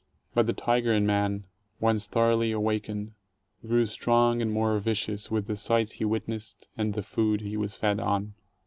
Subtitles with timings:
[0.33, 1.43] But the tiger in man,
[1.79, 3.11] once thoroughly awak ened,
[3.63, 7.75] grew strong and more vicious with the sights he witnessed and the food he was
[7.75, 8.33] fed on.